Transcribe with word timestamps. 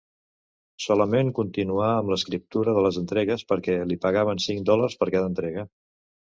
Solament 0.85 1.29
continuà 1.39 1.89
amb 1.97 2.09
l'escriptura 2.13 2.75
de 2.79 2.85
les 2.87 2.99
entregues 3.03 3.47
perquè 3.53 3.79
li 3.93 4.01
pagaven 4.09 4.45
cinc 4.49 4.69
dòlars 4.73 5.01
per 5.03 5.13
cada 5.15 5.33
entrega. 5.35 5.71